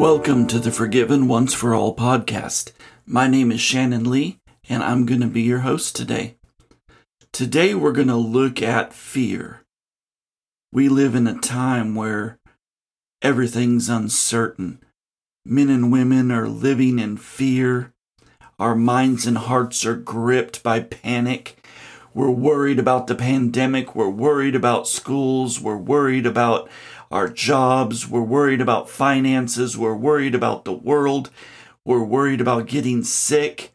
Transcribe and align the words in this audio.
Welcome 0.00 0.46
to 0.46 0.58
the 0.58 0.72
Forgiven 0.72 1.28
Once 1.28 1.52
for 1.52 1.74
All 1.74 1.94
podcast. 1.94 2.72
My 3.04 3.28
name 3.28 3.52
is 3.52 3.60
Shannon 3.60 4.08
Lee, 4.08 4.38
and 4.66 4.82
I'm 4.82 5.04
going 5.04 5.20
to 5.20 5.26
be 5.26 5.42
your 5.42 5.58
host 5.58 5.94
today. 5.94 6.38
Today, 7.34 7.74
we're 7.74 7.92
going 7.92 8.08
to 8.08 8.16
look 8.16 8.62
at 8.62 8.94
fear. 8.94 9.60
We 10.72 10.88
live 10.88 11.14
in 11.14 11.26
a 11.26 11.38
time 11.38 11.94
where 11.94 12.38
everything's 13.20 13.90
uncertain. 13.90 14.80
Men 15.44 15.68
and 15.68 15.92
women 15.92 16.32
are 16.32 16.48
living 16.48 16.98
in 16.98 17.18
fear. 17.18 17.92
Our 18.58 18.74
minds 18.74 19.26
and 19.26 19.36
hearts 19.36 19.84
are 19.84 19.96
gripped 19.96 20.62
by 20.62 20.80
panic. 20.80 21.62
We're 22.14 22.30
worried 22.30 22.78
about 22.78 23.06
the 23.06 23.14
pandemic. 23.14 23.94
We're 23.94 24.08
worried 24.08 24.54
about 24.54 24.88
schools. 24.88 25.60
We're 25.60 25.76
worried 25.76 26.24
about 26.24 26.70
our 27.10 27.28
jobs. 27.28 28.08
We're 28.08 28.22
worried 28.22 28.60
about 28.60 28.90
finances. 28.90 29.76
We're 29.76 29.94
worried 29.94 30.34
about 30.34 30.64
the 30.64 30.72
world. 30.72 31.30
We're 31.84 32.04
worried 32.04 32.40
about 32.40 32.66
getting 32.66 33.02
sick. 33.02 33.74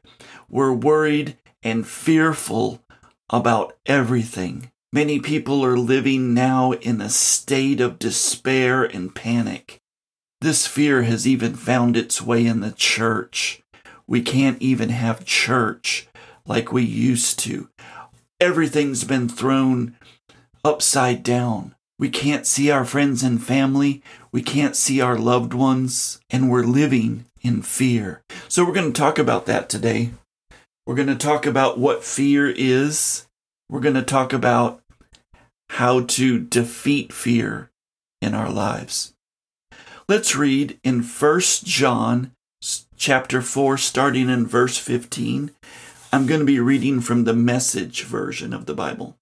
We're 0.50 0.74
worried 0.74 1.38
and 1.64 1.86
fearful 1.86 2.84
about 3.30 3.78
everything. 3.86 4.72
Many 4.94 5.20
people 5.20 5.66
are 5.66 5.78
living 5.78 6.34
now 6.34 6.72
in 6.72 7.02
a 7.02 7.10
state 7.10 7.82
of 7.82 8.00
despair 8.00 8.84
and 8.84 9.14
panic. 9.14 9.82
This 10.40 10.68
fear 10.68 11.04
has 11.04 11.28
even 11.28 11.56
found 11.56 11.98
its 11.98 12.22
way 12.22 12.46
in 12.46 12.62
the 12.62 12.72
church. 12.72 13.62
We 14.08 14.22
can't 14.22 14.62
even 14.62 14.90
have 14.90 15.26
church 15.26 16.08
like 16.46 16.72
we 16.72 16.84
used 16.84 17.40
to. 17.40 17.70
Everything's 18.40 19.04
been 19.04 19.28
thrown 19.28 19.98
upside 20.64 21.24
down. 21.24 21.76
We 21.98 22.10
can't 22.10 22.46
see 22.46 22.70
our 22.70 22.84
friends 22.84 23.24
and 23.24 23.42
family. 23.42 24.04
We 24.32 24.42
can't 24.42 24.76
see 24.76 25.00
our 25.00 25.18
loved 25.18 25.54
ones, 25.54 26.20
and 26.30 26.50
we're 26.50 26.64
living 26.64 27.26
in 27.42 27.62
fear. 27.62 28.22
So, 28.50 28.66
we're 28.66 28.74
going 28.74 28.92
to 28.92 29.00
talk 29.00 29.18
about 29.18 29.46
that 29.46 29.70
today. 29.70 30.12
We're 30.86 30.96
going 30.96 31.08
to 31.08 31.16
talk 31.16 31.46
about 31.46 31.80
what 31.80 32.04
fear 32.04 32.50
is. 32.50 33.28
We're 33.70 33.80
going 33.80 33.96
to 33.96 34.04
talk 34.04 34.34
about 34.34 34.82
how 35.70 36.02
to 36.02 36.40
defeat 36.40 37.14
fear 37.14 37.72
in 38.22 38.36
our 38.36 38.50
lives. 38.50 39.14
Let's 40.08 40.36
read 40.36 40.80
in 40.84 41.02
1 41.02 41.42
John 41.64 42.32
chapter 42.96 43.42
4 43.42 43.78
starting 43.78 44.30
in 44.30 44.46
verse 44.46 44.78
15. 44.78 45.52
I'm 46.12 46.28
going 46.28 46.40
to 46.40 46.46
be 46.46 46.60
reading 46.60 47.02
from 47.02 47.24
the 47.24 47.34
message 47.34 48.04
version 48.04 48.54
of 48.54 48.68
the 48.68 48.76
Bible. 48.76 49.18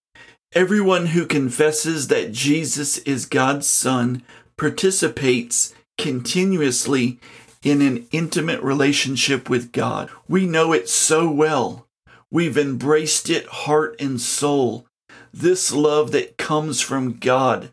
Everyone 0.55 1.07
who 1.07 1.25
confesses 1.25 2.09
that 2.09 2.31
Jesus 2.31 2.99
is 2.99 3.25
God's 3.25 3.65
Son 3.65 4.21
participates 4.55 5.73
continuously 5.97 7.19
in 7.63 7.81
an 7.81 8.05
intimate 8.11 8.61
relationship 8.61 9.49
with 9.49 9.71
God. 9.71 10.11
We 10.27 10.45
know 10.45 10.71
it 10.71 10.87
so 10.87 11.27
well. 11.31 11.87
We've 12.29 12.55
embraced 12.55 13.31
it 13.31 13.47
heart 13.47 13.95
and 13.99 14.21
soul. 14.21 14.85
This 15.33 15.71
love 15.71 16.11
that 16.11 16.37
comes 16.37 16.81
from 16.81 17.13
God. 17.13 17.71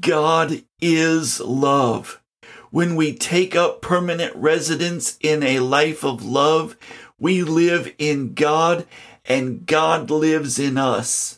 God 0.00 0.62
is 0.80 1.38
love. 1.38 2.22
When 2.70 2.96
we 2.96 3.14
take 3.14 3.54
up 3.54 3.82
permanent 3.82 4.34
residence 4.34 5.18
in 5.20 5.42
a 5.42 5.60
life 5.60 6.02
of 6.02 6.24
love, 6.24 6.78
we 7.18 7.42
live 7.42 7.94
in 7.98 8.32
God 8.32 8.86
and 9.26 9.66
God 9.66 10.10
lives 10.10 10.58
in 10.58 10.78
us. 10.78 11.37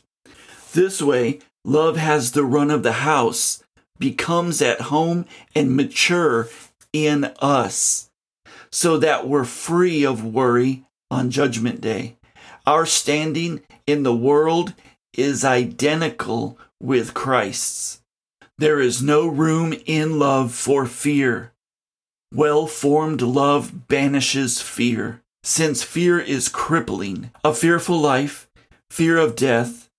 This 0.73 1.03
way, 1.03 1.41
love 1.65 1.97
has 1.97 2.33
the 2.33 2.45
run 2.45 2.71
of 2.71 2.83
the 2.83 2.93
house, 2.93 3.63
becomes 3.99 4.63
at 4.63 4.83
home 4.83 5.27
and 5.55 5.77
mature 5.77 6.49
in 6.93 7.25
us, 7.41 8.09
so 8.71 8.97
that 8.99 9.29
we're 9.29 9.45
free 9.45 10.05
of 10.05 10.25
worry 10.25 10.85
on 11.11 11.31
Judgment 11.31 11.81
Day. 11.81 12.17
Our 12.67 12.87
standing 12.87 13.63
in 13.87 14.05
the 14.05 14.15
world 14.15 14.75
is 15.17 15.45
identical 15.45 16.57
with 16.81 17.15
Christ's. 17.15 18.01
There 18.59 18.81
is 18.81 19.03
no 19.03 19.27
room 19.27 19.75
in 19.87 20.19
love 20.19 20.55
for 20.55 20.87
fear. 20.87 21.53
Well 22.33 22.69
formed 22.69 23.23
love 23.23 23.89
banishes 23.89 24.61
fear, 24.61 25.21
since 25.43 25.83
fear 25.83 26.21
is 26.21 26.49
crippling. 26.49 27.33
A 27.43 27.53
fearful 27.53 27.99
life, 27.99 28.49
fear 28.89 29.19
of 29.19 29.35
death, 29.35 29.90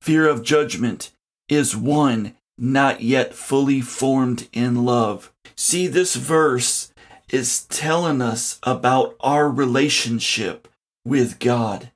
Fear 0.00 0.28
of 0.28 0.42
judgment 0.42 1.12
is 1.48 1.76
one 1.76 2.34
not 2.56 3.02
yet 3.02 3.34
fully 3.34 3.80
formed 3.80 4.48
in 4.52 4.84
love. 4.84 5.32
See, 5.56 5.86
this 5.86 6.14
verse 6.16 6.92
is 7.30 7.64
telling 7.64 8.20
us 8.22 8.58
about 8.62 9.14
our 9.20 9.48
relationship 9.48 10.68
with 11.04 11.38
God. 11.38 11.90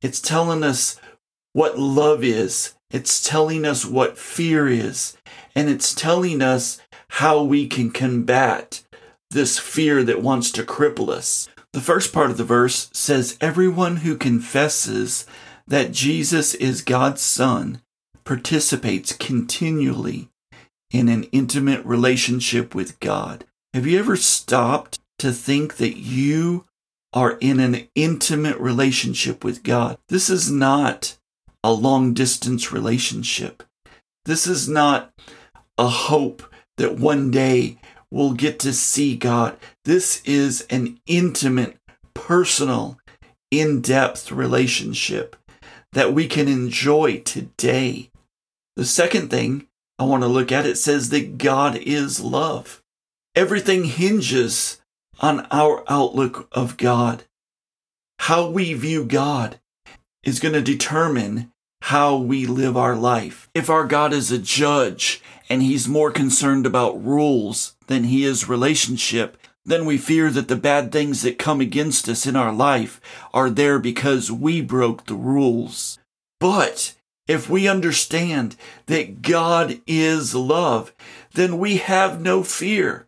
It's 0.00 0.20
telling 0.20 0.62
us 0.62 1.00
what 1.52 1.78
love 1.78 2.24
is. 2.24 2.74
It's 2.90 3.22
telling 3.22 3.64
us 3.64 3.84
what 3.84 4.18
fear 4.18 4.66
is. 4.66 5.16
And 5.54 5.68
it's 5.68 5.94
telling 5.94 6.42
us 6.42 6.80
how 7.08 7.42
we 7.42 7.66
can 7.66 7.90
combat 7.90 8.82
this 9.30 9.58
fear 9.58 10.02
that 10.04 10.22
wants 10.22 10.50
to 10.52 10.62
cripple 10.62 11.08
us. 11.08 11.48
The 11.72 11.80
first 11.80 12.12
part 12.12 12.30
of 12.30 12.36
the 12.36 12.44
verse 12.44 12.90
says, 12.92 13.38
Everyone 13.40 13.96
who 13.96 14.16
confesses 14.16 15.26
that 15.66 15.92
Jesus 15.92 16.54
is 16.54 16.82
God's 16.82 17.22
Son 17.22 17.82
participates 18.24 19.12
continually 19.12 20.28
in 20.90 21.08
an 21.08 21.24
intimate 21.24 21.84
relationship 21.84 22.74
with 22.74 22.98
God. 23.00 23.44
Have 23.74 23.86
you 23.86 23.98
ever 23.98 24.16
stopped 24.16 24.98
to 25.18 25.32
think 25.32 25.76
that 25.76 25.96
you 25.96 26.66
are 27.12 27.38
in 27.40 27.60
an 27.60 27.88
intimate 27.94 28.58
relationship 28.58 29.44
with 29.44 29.62
God? 29.62 29.98
This 30.08 30.28
is 30.28 30.50
not 30.50 31.16
a 31.64 31.72
long 31.72 32.12
distance 32.12 32.72
relationship. 32.72 33.62
This 34.24 34.46
is 34.46 34.68
not 34.68 35.12
a 35.78 35.88
hope 35.88 36.42
that 36.76 36.96
one 36.96 37.30
day 37.30 37.78
we'll 38.10 38.34
get 38.34 38.58
to 38.60 38.72
see 38.72 39.16
God. 39.16 39.56
This 39.84 40.22
is 40.24 40.62
an 40.70 41.00
intimate, 41.06 41.78
personal, 42.14 42.98
in 43.50 43.80
depth 43.80 44.32
relationship 44.32 45.36
that 45.92 46.12
we 46.12 46.26
can 46.26 46.48
enjoy 46.48 47.20
today. 47.20 48.10
The 48.76 48.84
second 48.84 49.28
thing 49.28 49.66
I 49.98 50.04
want 50.04 50.22
to 50.22 50.28
look 50.28 50.50
at 50.50 50.66
it 50.66 50.76
says 50.78 51.10
that 51.10 51.38
God 51.38 51.76
is 51.76 52.20
love. 52.20 52.82
Everything 53.34 53.84
hinges 53.84 54.80
on 55.20 55.46
our 55.50 55.84
outlook 55.88 56.48
of 56.52 56.76
God. 56.76 57.24
How 58.20 58.48
we 58.48 58.74
view 58.74 59.04
God 59.04 59.60
is 60.22 60.40
going 60.40 60.54
to 60.54 60.62
determine 60.62 61.52
how 61.82 62.16
we 62.16 62.46
live 62.46 62.76
our 62.76 62.94
life. 62.94 63.50
If 63.54 63.68
our 63.68 63.84
God 63.84 64.12
is 64.12 64.30
a 64.30 64.38
judge 64.38 65.20
and 65.48 65.62
he's 65.62 65.88
more 65.88 66.10
concerned 66.10 66.64
about 66.64 67.04
rules 67.04 67.76
than 67.88 68.04
he 68.04 68.24
is 68.24 68.48
relationship, 68.48 69.36
then 69.64 69.84
we 69.84 69.98
fear 69.98 70.30
that 70.30 70.48
the 70.48 70.56
bad 70.56 70.90
things 70.90 71.22
that 71.22 71.38
come 71.38 71.60
against 71.60 72.08
us 72.08 72.26
in 72.26 72.36
our 72.36 72.52
life 72.52 73.00
are 73.32 73.50
there 73.50 73.78
because 73.78 74.30
we 74.30 74.60
broke 74.60 75.06
the 75.06 75.14
rules. 75.14 75.98
But 76.40 76.94
if 77.28 77.48
we 77.48 77.68
understand 77.68 78.56
that 78.86 79.22
God 79.22 79.80
is 79.86 80.34
love, 80.34 80.92
then 81.34 81.58
we 81.58 81.76
have 81.76 82.20
no 82.20 82.42
fear 82.42 83.06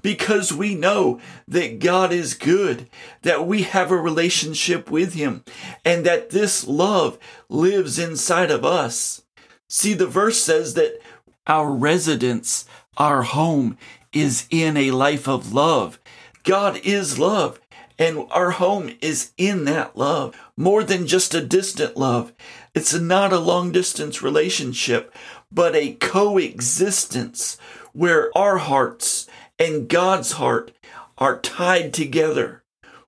because 0.00 0.52
we 0.52 0.74
know 0.74 1.20
that 1.48 1.80
God 1.80 2.12
is 2.12 2.34
good, 2.34 2.88
that 3.22 3.46
we 3.46 3.62
have 3.62 3.90
a 3.90 3.96
relationship 3.96 4.90
with 4.90 5.14
Him, 5.14 5.44
and 5.84 6.06
that 6.06 6.30
this 6.30 6.66
love 6.66 7.18
lives 7.48 7.98
inside 7.98 8.50
of 8.50 8.64
us. 8.64 9.24
See, 9.68 9.94
the 9.94 10.06
verse 10.06 10.40
says 10.40 10.74
that 10.74 11.00
our 11.46 11.70
residence, 11.70 12.64
our 12.96 13.22
home, 13.22 13.76
is 14.12 14.46
in 14.50 14.76
a 14.76 14.90
life 14.90 15.28
of 15.28 15.52
love. 15.52 15.98
God 16.44 16.80
is 16.84 17.18
love, 17.18 17.60
and 17.98 18.26
our 18.30 18.52
home 18.52 18.90
is 19.00 19.32
in 19.36 19.64
that 19.64 19.96
love, 19.96 20.34
more 20.56 20.82
than 20.82 21.06
just 21.06 21.34
a 21.34 21.44
distant 21.44 21.96
love. 21.96 22.32
It's 22.74 22.94
not 22.94 23.32
a 23.32 23.38
long 23.38 23.72
distance 23.72 24.22
relationship, 24.22 25.14
but 25.50 25.74
a 25.74 25.94
coexistence 25.94 27.58
where 27.92 28.36
our 28.36 28.58
hearts 28.58 29.26
and 29.58 29.88
God's 29.88 30.32
heart 30.32 30.72
are 31.16 31.40
tied 31.40 31.92
together. 31.92 32.62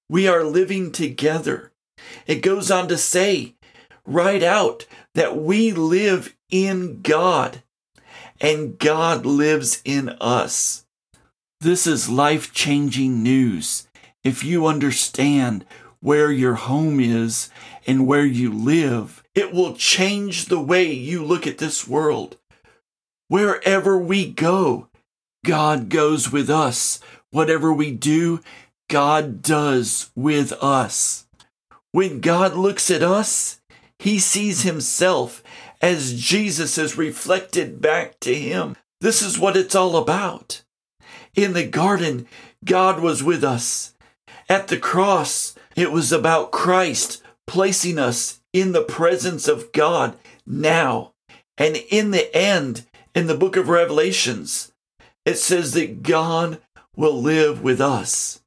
We 0.08 0.26
are 0.26 0.42
living 0.42 0.90
together. 0.90 1.72
It 2.26 2.42
goes 2.42 2.70
on 2.70 2.88
to 2.88 2.98
say 2.98 3.54
right 4.04 4.42
out 4.42 4.86
that 5.14 5.36
we 5.36 5.72
live 5.72 6.34
in 6.50 7.00
God 7.02 7.62
and 8.40 8.78
God 8.78 9.24
lives 9.26 9.80
in 9.84 10.08
us. 10.20 10.84
This 11.62 11.86
is 11.86 12.08
life 12.08 12.54
changing 12.54 13.22
news. 13.22 13.86
If 14.24 14.42
you 14.42 14.66
understand 14.66 15.66
where 16.00 16.32
your 16.32 16.54
home 16.54 16.98
is 17.00 17.50
and 17.86 18.06
where 18.06 18.24
you 18.24 18.50
live, 18.50 19.22
it 19.34 19.52
will 19.52 19.74
change 19.74 20.46
the 20.46 20.58
way 20.58 20.90
you 20.90 21.22
look 21.22 21.46
at 21.46 21.58
this 21.58 21.86
world. 21.86 22.38
Wherever 23.28 23.98
we 23.98 24.30
go, 24.30 24.88
God 25.44 25.90
goes 25.90 26.32
with 26.32 26.48
us. 26.48 26.98
Whatever 27.30 27.70
we 27.74 27.90
do, 27.90 28.40
God 28.88 29.42
does 29.42 30.10
with 30.16 30.54
us. 30.62 31.26
When 31.92 32.20
God 32.20 32.54
looks 32.54 32.90
at 32.90 33.02
us, 33.02 33.60
he 33.98 34.18
sees 34.18 34.62
himself 34.62 35.42
as 35.82 36.18
Jesus 36.18 36.78
is 36.78 36.96
reflected 36.96 37.82
back 37.82 38.18
to 38.20 38.34
him. 38.34 38.76
This 39.02 39.20
is 39.20 39.38
what 39.38 39.58
it's 39.58 39.74
all 39.74 39.98
about. 39.98 40.62
In 41.34 41.52
the 41.52 41.66
garden, 41.66 42.26
God 42.64 43.00
was 43.00 43.22
with 43.22 43.44
us. 43.44 43.94
At 44.48 44.68
the 44.68 44.78
cross, 44.78 45.54
it 45.76 45.92
was 45.92 46.12
about 46.12 46.50
Christ 46.50 47.22
placing 47.46 47.98
us 47.98 48.40
in 48.52 48.72
the 48.72 48.82
presence 48.82 49.48
of 49.48 49.72
God 49.72 50.16
now. 50.46 51.12
And 51.56 51.76
in 51.90 52.10
the 52.10 52.34
end, 52.36 52.86
in 53.14 53.26
the 53.26 53.36
book 53.36 53.56
of 53.56 53.68
Revelations, 53.68 54.72
it 55.24 55.36
says 55.36 55.72
that 55.74 56.02
God 56.02 56.60
will 56.96 57.20
live 57.20 57.62
with 57.62 57.80
us. 57.80 58.40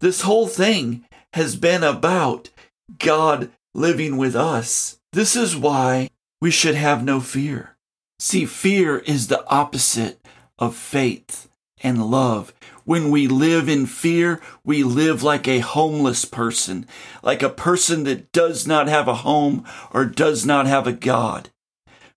This 0.00 0.20
whole 0.22 0.46
thing 0.46 1.04
has 1.32 1.56
been 1.56 1.82
about 1.82 2.50
God 2.98 3.50
living 3.74 4.16
with 4.16 4.36
us. 4.36 4.98
This 5.12 5.34
is 5.34 5.56
why 5.56 6.10
we 6.40 6.50
should 6.50 6.74
have 6.74 7.04
no 7.04 7.20
fear. 7.20 7.76
See, 8.18 8.44
fear 8.44 8.98
is 8.98 9.26
the 9.26 9.46
opposite 9.48 10.20
of 10.58 10.76
faith 10.76 11.48
and 11.84 12.10
love. 12.10 12.52
When 12.84 13.10
we 13.10 13.28
live 13.28 13.68
in 13.68 13.86
fear, 13.86 14.40
we 14.64 14.82
live 14.82 15.22
like 15.22 15.46
a 15.46 15.60
homeless 15.60 16.24
person, 16.24 16.86
like 17.22 17.42
a 17.42 17.48
person 17.48 18.04
that 18.04 18.32
does 18.32 18.66
not 18.66 18.88
have 18.88 19.06
a 19.06 19.16
home 19.16 19.64
or 19.92 20.04
does 20.04 20.44
not 20.44 20.66
have 20.66 20.86
a 20.86 20.92
God. 20.92 21.50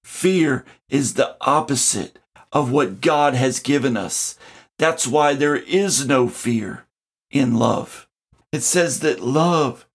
Fear 0.03 0.65
is 0.89 1.13
the 1.13 1.35
opposite 1.41 2.17
of 2.51 2.71
what 2.71 3.01
God 3.01 3.33
has 3.33 3.59
given 3.59 3.95
us. 3.95 4.39
That's 4.79 5.05
why 5.05 5.33
there 5.33 5.55
is 5.55 6.07
no 6.07 6.29
fear 6.29 6.85
in 7.29 7.55
love. 7.57 8.07
It 8.51 8.61
says 8.61 9.01
that 9.01 9.19
love 9.19 9.85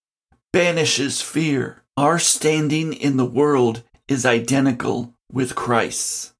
banishes 0.51 1.21
fear. 1.21 1.83
Our 1.97 2.19
standing 2.19 2.93
in 2.93 3.17
the 3.17 3.25
world 3.25 3.83
is 4.07 4.25
identical 4.25 5.13
with 5.31 5.55
Christ's. 5.55 6.33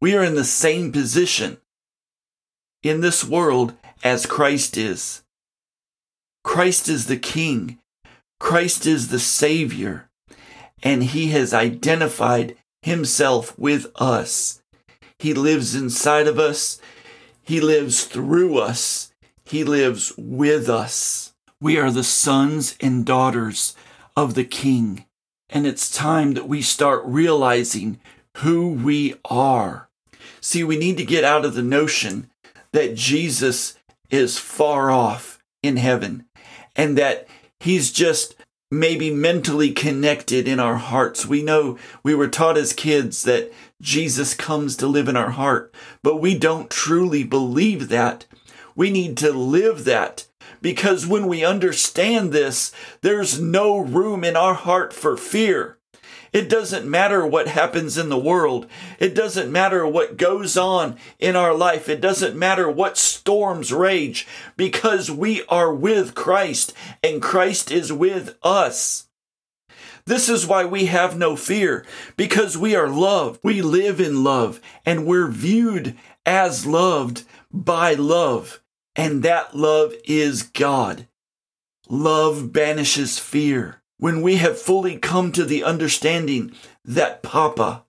We 0.00 0.14
are 0.14 0.24
in 0.24 0.34
the 0.34 0.44
same 0.44 0.92
position 0.92 1.58
in 2.82 3.00
this 3.00 3.24
world 3.24 3.74
as 4.02 4.26
Christ 4.26 4.76
is. 4.76 5.22
Christ 6.42 6.88
is 6.88 7.06
the 7.06 7.18
King. 7.18 7.78
Christ 8.38 8.86
is 8.86 9.08
the 9.08 9.18
Savior. 9.18 10.08
And 10.82 11.04
He 11.04 11.28
has 11.28 11.52
identified 11.52 12.56
Himself 12.82 13.58
with 13.58 13.86
us. 13.96 14.62
He 15.18 15.34
lives 15.34 15.74
inside 15.74 16.26
of 16.26 16.38
us. 16.38 16.80
He 17.42 17.60
lives 17.60 18.04
through 18.04 18.58
us. 18.58 19.12
He 19.44 19.64
lives 19.64 20.14
with 20.16 20.68
us. 20.70 21.34
We 21.60 21.76
are 21.76 21.90
the 21.90 22.04
sons 22.04 22.76
and 22.80 23.04
daughters 23.04 23.76
of 24.16 24.34
the 24.34 24.44
King. 24.44 25.04
And 25.50 25.66
it's 25.66 25.94
time 25.94 26.32
that 26.34 26.48
we 26.48 26.62
start 26.62 27.02
realizing 27.04 28.00
who 28.38 28.70
we 28.70 29.16
are. 29.26 29.88
See, 30.40 30.64
we 30.64 30.78
need 30.78 30.96
to 30.96 31.04
get 31.04 31.24
out 31.24 31.44
of 31.44 31.54
the 31.54 31.62
notion 31.62 32.29
that 32.72 32.94
Jesus 32.94 33.78
is 34.10 34.38
far 34.38 34.90
off 34.90 35.38
in 35.62 35.76
heaven 35.76 36.24
and 36.76 36.96
that 36.98 37.28
he's 37.58 37.92
just 37.92 38.34
maybe 38.70 39.12
mentally 39.12 39.72
connected 39.72 40.46
in 40.46 40.60
our 40.60 40.76
hearts. 40.76 41.26
We 41.26 41.42
know 41.42 41.76
we 42.02 42.14
were 42.14 42.28
taught 42.28 42.56
as 42.56 42.72
kids 42.72 43.24
that 43.24 43.52
Jesus 43.82 44.34
comes 44.34 44.76
to 44.76 44.86
live 44.86 45.08
in 45.08 45.16
our 45.16 45.30
heart, 45.30 45.74
but 46.02 46.20
we 46.20 46.38
don't 46.38 46.70
truly 46.70 47.24
believe 47.24 47.88
that. 47.88 48.26
We 48.76 48.90
need 48.90 49.16
to 49.18 49.32
live 49.32 49.84
that 49.84 50.26
because 50.62 51.06
when 51.06 51.26
we 51.26 51.44
understand 51.44 52.32
this, 52.32 52.72
there's 53.02 53.40
no 53.40 53.78
room 53.78 54.22
in 54.22 54.36
our 54.36 54.54
heart 54.54 54.92
for 54.92 55.16
fear. 55.16 55.78
It 56.32 56.48
doesn't 56.48 56.88
matter 56.88 57.26
what 57.26 57.48
happens 57.48 57.98
in 57.98 58.08
the 58.08 58.18
world. 58.18 58.66
It 58.98 59.14
doesn't 59.14 59.50
matter 59.50 59.86
what 59.86 60.16
goes 60.16 60.56
on 60.56 60.96
in 61.18 61.34
our 61.34 61.54
life. 61.54 61.88
It 61.88 62.00
doesn't 62.00 62.38
matter 62.38 62.70
what 62.70 62.96
storms 62.96 63.72
rage 63.72 64.28
because 64.56 65.10
we 65.10 65.42
are 65.46 65.74
with 65.74 66.14
Christ 66.14 66.72
and 67.02 67.20
Christ 67.20 67.72
is 67.72 67.92
with 67.92 68.36
us. 68.42 69.08
This 70.06 70.28
is 70.28 70.46
why 70.46 70.64
we 70.64 70.86
have 70.86 71.16
no 71.16 71.36
fear 71.36 71.84
because 72.16 72.56
we 72.56 72.74
are 72.74 72.88
loved. 72.88 73.40
We 73.42 73.60
live 73.60 74.00
in 74.00 74.22
love 74.22 74.60
and 74.86 75.06
we're 75.06 75.28
viewed 75.28 75.96
as 76.24 76.64
loved 76.64 77.24
by 77.52 77.94
love. 77.94 78.60
And 78.94 79.22
that 79.22 79.56
love 79.56 79.94
is 80.04 80.42
God. 80.42 81.06
Love 81.88 82.52
banishes 82.52 83.18
fear 83.18 83.79
when 84.00 84.22
we 84.22 84.36
have 84.36 84.58
fully 84.58 84.96
come 84.96 85.30
to 85.30 85.44
the 85.44 85.62
understanding 85.62 86.52
that 86.84 87.22
Papa, 87.22 87.84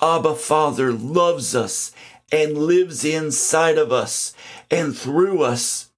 Abba 0.00 0.36
Father, 0.36 0.92
loves 0.92 1.54
us 1.54 1.92
and 2.32 2.56
lives 2.56 3.04
inside 3.04 3.76
of 3.76 3.92
us 3.92 4.34
and 4.70 4.96
through 4.96 5.42
us, 5.42 5.90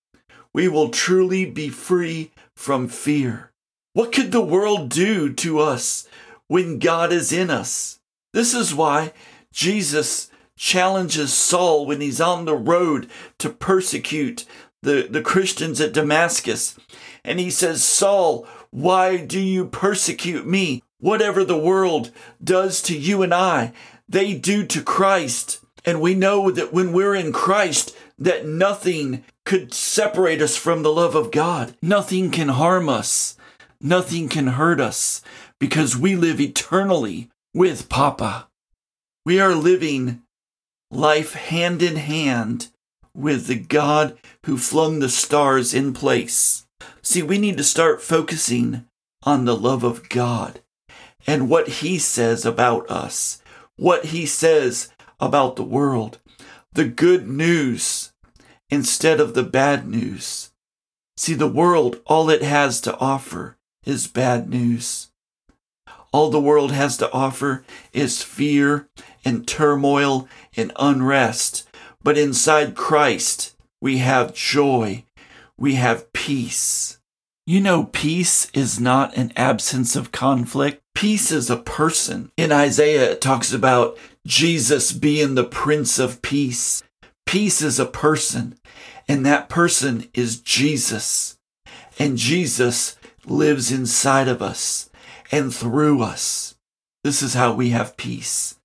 we 0.53 0.69
will 0.69 0.89
truly 0.89 1.45
be 1.45 1.69
free 1.69 2.33
from 2.57 2.89
fear. 2.89 3.53
What 3.93 4.11
could 4.11 4.33
the 4.33 4.41
world 4.41 4.89
do 4.89 5.33
to 5.35 5.61
us 5.61 6.09
when 6.49 6.79
God 6.79 7.13
is 7.13 7.33
in 7.33 7.51
us? 7.51 8.01
This 8.33 8.55
is 8.55 8.75
why 8.75 9.13
Jesus 9.53 10.31
challenges 10.59 11.33
Saul 11.35 11.85
when 11.85 12.01
he's 12.01 12.21
on 12.21 12.47
the 12.47 12.57
road 12.57 13.09
to 13.39 13.51
persecute 13.51 14.47
the, 14.83 15.07
the 15.11 15.23
Christians 15.23 15.81
at 15.81 15.93
Damascus. 15.93 16.79
And 17.27 17.41
he 17.41 17.51
says, 17.51 17.85
Saul, 17.85 18.47
why 18.71 19.19
do 19.19 19.41
you 19.41 19.67
persecute 19.67 20.47
me? 20.47 20.83
Whatever 20.99 21.45
the 21.45 21.59
world 21.59 22.11
does 22.43 22.81
to 22.83 22.97
you 22.97 23.23
and 23.23 23.35
I, 23.35 23.73
they 24.09 24.35
do 24.35 24.65
to 24.67 24.83
Christ. 24.83 25.61
And 25.85 26.01
we 26.01 26.15
know 26.15 26.51
that 26.51 26.73
when 26.73 26.93
we're 26.93 27.15
in 27.15 27.33
Christ, 27.33 27.95
that 28.19 28.47
nothing 28.47 29.25
could 29.45 29.75
separate 29.75 30.41
us 30.41 30.57
from 30.57 30.83
the 30.83 30.93
love 30.93 31.15
of 31.15 31.31
God. 31.31 31.77
Nothing 31.83 32.31
can 32.31 32.49
harm 32.49 32.89
us. 32.89 33.37
Nothing 33.81 34.29
can 34.29 34.47
hurt 34.49 34.81
us 34.81 35.21
because 35.59 35.97
we 35.97 36.17
live 36.17 36.41
eternally 36.41 37.31
with 37.53 37.89
Papa. 37.89 38.49
We 39.25 39.41
are 39.41 39.55
living 39.55 40.23
life 40.91 41.35
hand 41.35 41.83
in 41.83 41.97
hand 41.97 42.69
with 43.15 43.47
the 43.47 43.59
God 43.59 44.17
who 44.45 44.57
flung 44.57 45.01
the 45.01 45.09
stars 45.09 45.75
in 45.75 45.93
place. 45.93 46.66
See, 47.09 47.23
we 47.23 47.39
need 47.39 47.57
to 47.59 47.63
start 47.63 48.03
focusing 48.03 48.85
on 49.23 49.45
the 49.45 49.57
love 49.57 49.85
of 49.85 50.09
God 50.09 50.61
and 51.25 51.49
what 51.49 51.69
He 51.69 52.01
says 52.01 52.45
about 52.45 52.91
us, 52.91 53.41
what 53.77 54.07
He 54.07 54.27
says 54.27 54.91
about 55.21 55.55
the 55.55 55.63
world, 55.63 56.19
the 56.73 56.85
good 56.85 57.29
news 57.29 58.13
instead 58.71 59.21
of 59.21 59.35
the 59.35 59.45
bad 59.45 59.87
news. 59.87 60.51
See, 61.17 61.35
the 61.35 61.47
world, 61.47 62.01
all 62.07 62.29
it 62.29 62.43
has 62.43 62.81
to 62.81 62.99
offer 62.99 63.57
is 63.85 64.09
bad 64.09 64.51
news. 64.51 65.13
All 66.13 66.29
the 66.29 66.41
world 66.41 66.73
has 66.73 66.97
to 66.97 67.13
offer 67.13 67.65
is 67.93 68.25
fear 68.25 68.89
and 69.25 69.47
turmoil 69.47 70.29
and 70.57 70.73
unrest. 70.75 71.69
But 72.03 72.19
inside 72.19 72.75
Christ, 72.75 73.55
we 73.81 73.99
have 73.99 74.35
joy 74.35 75.05
we 75.59 75.77
have 75.77 76.13
peace. 76.13 76.96
You 77.49 77.61
know, 77.61 77.85
peace 77.85 78.51
is 78.55 78.81
not 78.81 79.17
an 79.17 79.33
absence 79.37 79.95
of 79.95 80.11
conflict. 80.11 80.83
Peace 80.97 81.31
is 81.31 81.49
a 81.49 81.57
person. 81.57 82.33
In 82.37 82.51
Isaiah, 82.51 83.13
it 83.13 83.21
talks 83.21 83.53
about 83.53 83.97
Jesus 84.27 84.91
being 84.91 85.37
the 85.37 85.45
Prince 85.45 86.01
of 86.01 86.23
Peace. 86.23 86.83
Peace 87.25 87.63
is 87.63 87.79
a 87.79 87.87
person, 87.87 88.59
and 89.07 89.25
that 89.25 89.49
person 89.49 90.09
is 90.13 90.41
Jesus. 90.41 91.39
And 92.01 92.19
Jesus 92.19 92.97
lives 93.25 93.71
inside 93.71 94.27
of 94.27 94.43
us 94.43 94.91
and 95.31 95.55
through 95.55 96.03
us. 96.03 96.57
This 97.05 97.23
is 97.23 97.35
how 97.35 97.53
we 97.53 97.71
have 97.71 97.97
peace. 97.97 98.59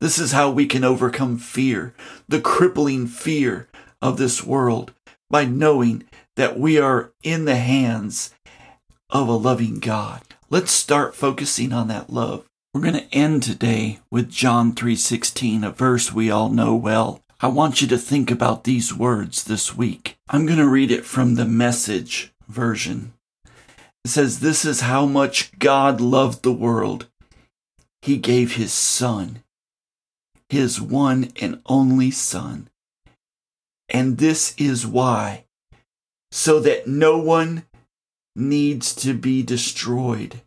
This 0.00 0.16
is 0.16 0.30
how 0.30 0.48
we 0.48 0.66
can 0.66 0.84
overcome 0.84 1.38
fear, 1.38 1.92
the 2.28 2.40
crippling 2.40 3.08
fear 3.08 3.66
of 4.00 4.16
this 4.16 4.44
world, 4.44 4.92
by 5.30 5.44
knowing 5.44 6.04
that 6.36 6.58
we 6.58 6.78
are 6.78 7.12
in 7.22 7.44
the 7.44 7.56
hands 7.56 8.34
of 9.10 9.28
a 9.28 9.32
loving 9.32 9.78
God. 9.78 10.22
Let's 10.50 10.72
start 10.72 11.14
focusing 11.14 11.72
on 11.72 11.88
that 11.88 12.10
love. 12.10 12.44
We're 12.72 12.80
going 12.82 12.94
to 12.94 13.14
end 13.14 13.42
today 13.42 14.00
with 14.10 14.30
John 14.30 14.74
3:16, 14.74 15.64
a 15.64 15.70
verse 15.70 16.12
we 16.12 16.30
all 16.30 16.50
know 16.50 16.74
well. 16.74 17.22
I 17.40 17.48
want 17.48 17.80
you 17.80 17.88
to 17.88 17.98
think 17.98 18.30
about 18.30 18.64
these 18.64 18.92
words 18.92 19.44
this 19.44 19.76
week. 19.76 20.18
I'm 20.28 20.44
going 20.44 20.58
to 20.58 20.68
read 20.68 20.90
it 20.90 21.04
from 21.04 21.34
the 21.34 21.44
message 21.44 22.32
version. 22.48 23.12
It 24.04 24.08
says, 24.08 24.40
This 24.40 24.64
is 24.64 24.80
how 24.80 25.06
much 25.06 25.56
God 25.58 26.00
loved 26.00 26.42
the 26.42 26.52
world. 26.52 27.06
He 28.02 28.16
gave 28.16 28.56
his 28.56 28.72
Son, 28.72 29.44
his 30.48 30.80
one 30.80 31.30
and 31.40 31.60
only 31.66 32.10
Son, 32.10 32.68
And 33.88 34.18
this 34.18 34.54
is 34.58 34.86
why. 34.86 35.44
So 36.30 36.60
that 36.60 36.86
no 36.86 37.18
one 37.18 37.64
needs 38.36 38.94
to 38.96 39.14
be 39.14 39.42
destroyed. 39.42 40.42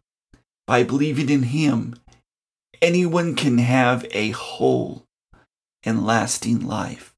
By 0.68 0.84
believing 0.84 1.30
in 1.30 1.44
Him, 1.44 1.96
anyone 2.82 3.36
can 3.36 3.58
have 3.58 4.06
a 4.12 4.32
whole 4.32 5.06
and 5.84 6.06
lasting 6.06 6.66
life. 6.66 7.16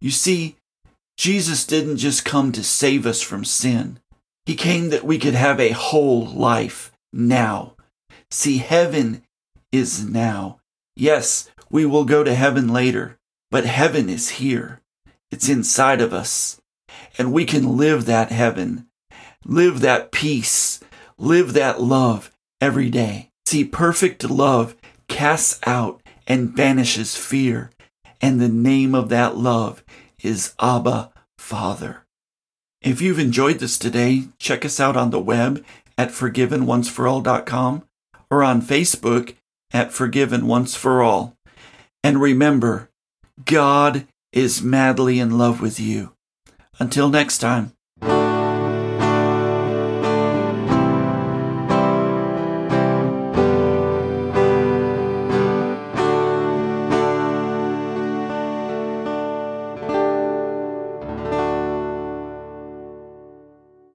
You 0.00 0.10
see, 0.10 0.56
Jesus 1.16 1.64
didn't 1.64 1.98
just 1.98 2.24
come 2.24 2.50
to 2.52 2.64
save 2.64 3.06
us 3.06 3.20
from 3.20 3.44
sin. 3.44 4.00
He 4.46 4.56
came 4.56 4.88
that 4.88 5.04
we 5.04 5.18
could 5.18 5.34
have 5.34 5.60
a 5.60 5.70
whole 5.70 6.26
life 6.26 6.92
now. 7.12 7.76
See, 8.30 8.58
heaven 8.58 9.22
is 9.70 10.04
now. 10.04 10.58
Yes, 10.96 11.48
we 11.70 11.86
will 11.86 12.04
go 12.04 12.24
to 12.24 12.34
heaven 12.34 12.68
later, 12.68 13.18
but 13.50 13.64
heaven 13.64 14.08
is 14.08 14.30
here. 14.30 14.80
It's 15.32 15.48
inside 15.48 16.00
of 16.00 16.12
us. 16.12 16.60
And 17.18 17.32
we 17.32 17.44
can 17.44 17.76
live 17.76 18.04
that 18.04 18.30
heaven, 18.30 18.86
live 19.44 19.80
that 19.80 20.12
peace, 20.12 20.78
live 21.18 21.54
that 21.54 21.80
love 21.80 22.30
every 22.60 22.90
day. 22.90 23.30
See, 23.46 23.64
perfect 23.64 24.28
love 24.30 24.76
casts 25.08 25.58
out 25.66 26.00
and 26.26 26.54
banishes 26.54 27.16
fear. 27.16 27.70
And 28.20 28.40
the 28.40 28.48
name 28.48 28.94
of 28.94 29.08
that 29.08 29.36
love 29.36 29.82
is 30.22 30.54
Abba 30.60 31.10
Father. 31.38 32.04
If 32.82 33.00
you've 33.00 33.18
enjoyed 33.18 33.58
this 33.58 33.78
today, 33.78 34.24
check 34.38 34.64
us 34.64 34.78
out 34.78 34.96
on 34.96 35.10
the 35.10 35.20
web 35.20 35.64
at 35.96 36.10
forgivenonceforall.com 36.10 37.84
or 38.30 38.42
on 38.42 38.62
Facebook 38.62 39.36
at 39.72 39.92
Forgiven 39.92 40.46
Once 40.46 40.74
for 40.74 41.02
All. 41.02 41.36
And 42.02 42.20
remember, 42.20 42.90
God 43.44 44.06
is 44.32 44.62
madly 44.62 45.18
in 45.18 45.36
love 45.36 45.60
with 45.60 45.78
you. 45.78 46.14
Until 46.78 47.08
next 47.08 47.38
time. 47.38 47.74